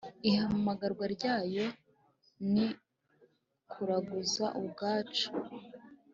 [0.29, 1.65] ihamagarwa ryayo
[2.51, 2.67] ni
[3.71, 5.27] kuraguza ubwacu